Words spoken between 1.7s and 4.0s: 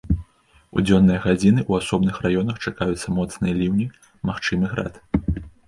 асобных раёнах чакаюцца моцныя ліўні,